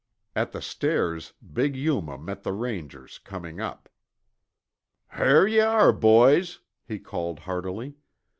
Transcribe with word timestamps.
At 0.35 0.51
the 0.51 0.63
stairs, 0.63 1.33
big 1.53 1.75
Yuma 1.75 2.17
met 2.17 2.41
the 2.41 2.53
Rangers 2.53 3.19
coming 3.19 3.59
up. 3.59 3.87
"Hyar 5.09 5.45
yuh 5.47 5.61
are, 5.61 5.93
boys," 5.93 6.59
he 6.87 6.97
called 6.97 7.41
heartily. 7.41 7.93